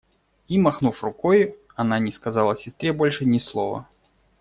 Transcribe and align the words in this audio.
И, 0.47 0.57
махнув 0.59 1.03
рукой, 1.03 1.59
она 1.75 1.99
не 1.99 2.11
сказала 2.11 2.57
сестре 2.57 2.91
больше 2.91 3.23
ни 3.25 3.37
слова. 3.37 3.87